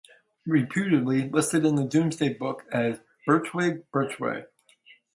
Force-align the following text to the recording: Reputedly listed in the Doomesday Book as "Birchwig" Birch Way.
Reputedly 0.47 1.29
listed 1.29 1.63
in 1.63 1.75
the 1.75 1.83
Doomesday 1.85 2.33
Book 2.33 2.65
as 2.71 2.99
"Birchwig" 3.27 3.83
Birch 3.91 4.19
Way. 4.19 4.45